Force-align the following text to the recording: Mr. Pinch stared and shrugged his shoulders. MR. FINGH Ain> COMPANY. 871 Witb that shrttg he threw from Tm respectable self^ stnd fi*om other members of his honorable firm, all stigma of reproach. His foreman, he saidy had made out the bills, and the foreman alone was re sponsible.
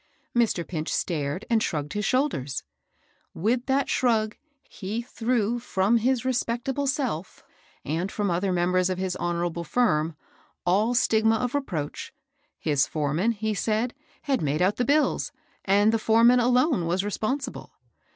Mr. 0.35 0.67
Pinch 0.67 0.89
stared 0.91 1.45
and 1.47 1.61
shrugged 1.61 1.93
his 1.93 2.05
shoulders. 2.05 2.63
MR. 3.35 3.43
FINGH 3.43 3.51
Ain> 3.51 3.53
COMPANY. 3.53 3.53
871 3.61 3.61
Witb 3.61 3.65
that 3.67 3.87
shrttg 3.87 4.35
he 4.67 5.01
threw 5.03 5.59
from 5.59 5.99
Tm 5.99 6.25
respectable 6.25 6.87
self^ 6.87 7.43
stnd 7.85 8.09
fi*om 8.09 8.31
other 8.31 8.51
members 8.51 8.89
of 8.89 8.97
his 8.97 9.15
honorable 9.17 9.63
firm, 9.63 10.15
all 10.65 10.95
stigma 10.95 11.35
of 11.35 11.53
reproach. 11.53 12.11
His 12.57 12.87
foreman, 12.87 13.33
he 13.33 13.53
saidy 13.53 13.91
had 14.23 14.41
made 14.41 14.63
out 14.63 14.77
the 14.77 14.85
bills, 14.85 15.31
and 15.65 15.91
the 15.91 15.99
foreman 15.99 16.39
alone 16.39 16.87
was 16.87 17.03
re 17.03 17.11
sponsible. 17.11 17.69